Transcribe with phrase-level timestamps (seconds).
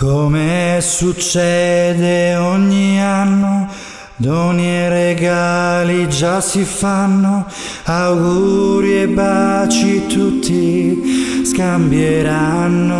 [0.00, 3.68] Come succede ogni anno,
[4.16, 7.44] doni e regali già si fanno,
[7.84, 12.98] auguri e baci tutti scambieranno.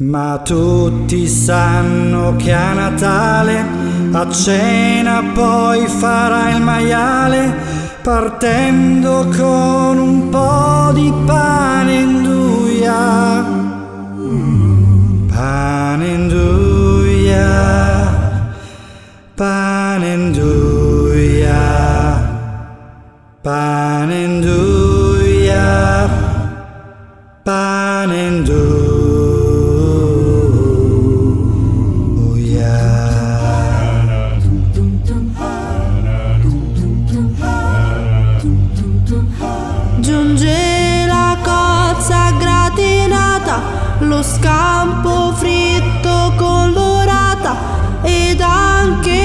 [0.00, 3.64] Ma tutti sanno che a Natale,
[4.12, 7.54] a cena poi farà il maiale,
[8.02, 11.75] partendo con un po' di pane
[23.96, 26.08] pane in duia,
[27.42, 28.74] pane in duia.
[40.00, 43.56] Giunge la cozza gratinata,
[44.00, 47.56] lo scampo fritto colorata
[48.02, 49.15] ed anche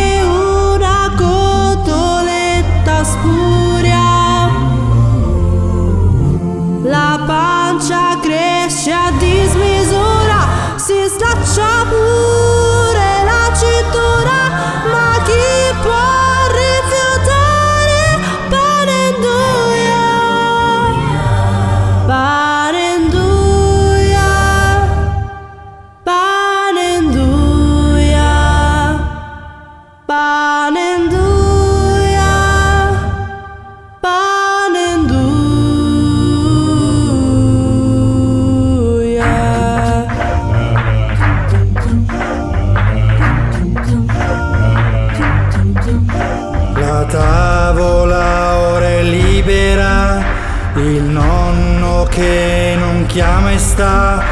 [50.75, 54.23] il nonno che non chiama e sta,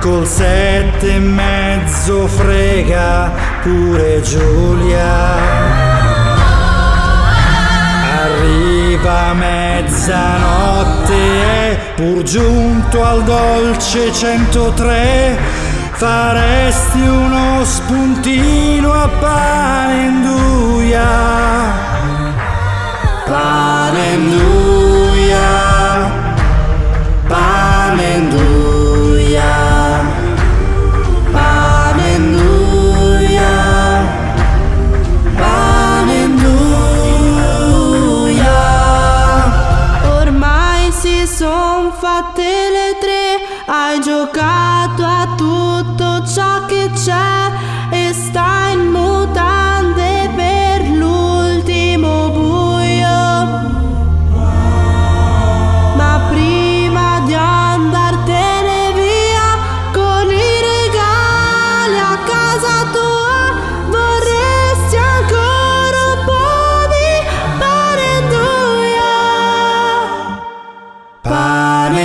[0.00, 5.36] col sette e mezzo frega pure Giulia.
[8.20, 15.38] Arriva mezzanotte e pur giunto al dolce 103
[15.92, 20.57] faresti uno spuntino a pane in duia.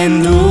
[0.04, 0.43] and do